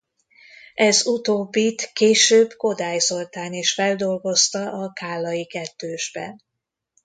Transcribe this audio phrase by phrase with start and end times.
[0.75, 6.43] Ez utóbbit később Kodály Zoltán is feldolgozta a Kállai kettősben.